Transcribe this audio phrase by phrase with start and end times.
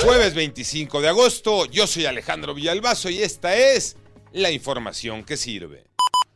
[0.00, 3.96] Jueves 25 de agosto, yo soy Alejandro Villalbazo y esta es
[4.32, 5.86] la información que sirve.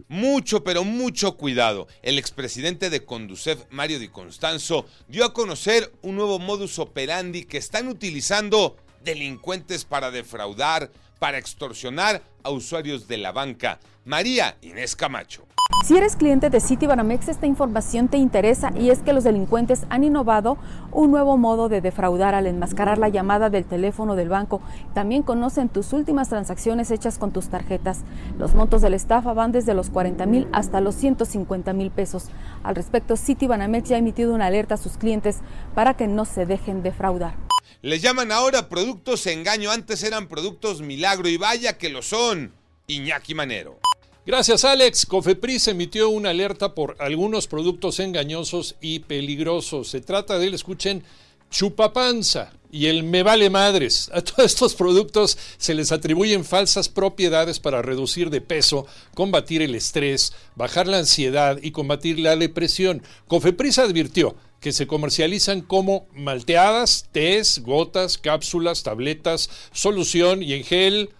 [0.08, 1.86] Mucho, pero mucho cuidado.
[2.02, 7.58] El expresidente de Conducef, Mario Di Constanzo, dio a conocer un nuevo modus operandi que
[7.58, 13.78] están utilizando delincuentes para defraudar, para extorsionar a usuarios de la banca.
[14.04, 15.46] María Inés Camacho.
[15.84, 20.04] Si eres cliente de Citibanamex, esta información te interesa y es que los delincuentes han
[20.04, 20.56] innovado
[20.92, 24.60] un nuevo modo de defraudar al enmascarar la llamada del teléfono del banco.
[24.94, 28.02] También conocen tus últimas transacciones hechas con tus tarjetas.
[28.38, 32.28] Los montos de la estafa van desde los 40 mil hasta los 150 mil pesos.
[32.62, 35.38] Al respecto, Citibanamex ya ha emitido una alerta a sus clientes
[35.74, 37.34] para que no se dejen defraudar.
[37.82, 42.52] Les llaman ahora productos engaño, antes eran productos milagro y vaya que lo son.
[42.86, 43.80] Iñaki Manero.
[44.24, 45.04] Gracias Alex.
[45.04, 49.88] Cofepris emitió una alerta por algunos productos engañosos y peligrosos.
[49.88, 51.02] Se trata del, escuchen,
[51.50, 54.12] chupapanza y el me vale madres.
[54.14, 59.74] A todos estos productos se les atribuyen falsas propiedades para reducir de peso, combatir el
[59.74, 63.02] estrés, bajar la ansiedad y combatir la depresión.
[63.26, 71.10] Cofepris advirtió que se comercializan como malteadas, tés, gotas, cápsulas, tabletas, solución y en gel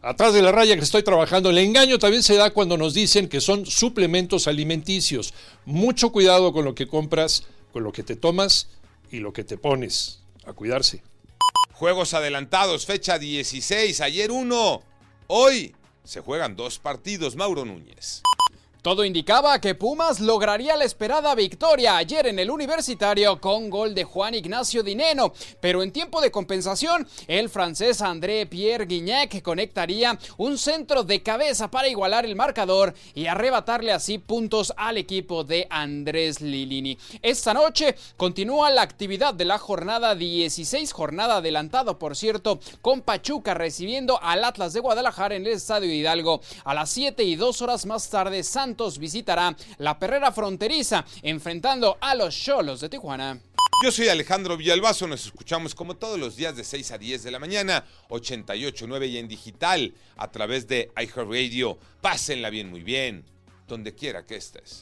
[0.00, 3.28] Atrás de la raya que estoy trabajando, el engaño también se da cuando nos dicen
[3.28, 5.34] que son suplementos alimenticios.
[5.64, 8.68] Mucho cuidado con lo que compras, con lo que te tomas
[9.10, 10.20] y lo que te pones.
[10.46, 11.02] A cuidarse.
[11.72, 14.82] Juegos adelantados, fecha 16, ayer uno.
[15.26, 15.74] Hoy
[16.04, 18.22] se juegan dos partidos, Mauro Núñez.
[18.88, 24.04] Todo indicaba que Pumas lograría la esperada victoria ayer en el universitario con gol de
[24.04, 30.56] Juan Ignacio Dineno, pero en tiempo de compensación, el francés André Pierre Guignac conectaría un
[30.56, 36.40] centro de cabeza para igualar el marcador y arrebatarle así puntos al equipo de Andrés
[36.40, 36.96] Lilini.
[37.20, 43.52] Esta noche continúa la actividad de la jornada 16, jornada adelantado por cierto, con Pachuca
[43.52, 47.84] recibiendo al Atlas de Guadalajara en el Estadio Hidalgo a las 7 y 2 horas
[47.84, 48.42] más tarde.
[48.98, 53.40] Visitará la perrera fronteriza enfrentando a los Cholos de Tijuana.
[53.82, 57.30] Yo soy Alejandro Villalbazo, nos escuchamos como todos los días de 6 a 10 de
[57.32, 61.76] la mañana, 88.9 y en digital a través de iHeartRadio.
[62.00, 63.24] Pásenla bien, muy bien,
[63.66, 64.80] donde quiera que estés.